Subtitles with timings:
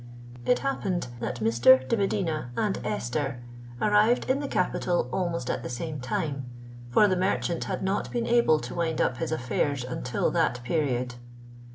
[0.47, 1.87] It happened that Mr.
[1.87, 3.39] de Medina and Esther
[3.79, 6.45] arrived in the capital almost at the same time;
[6.89, 11.13] for the merchant had not been able to wind up his affairs until that period.